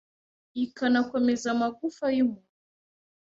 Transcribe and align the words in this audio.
ikanakomeza 0.63 1.45
amagufa 1.55 2.05
y’umuntu 2.17 2.49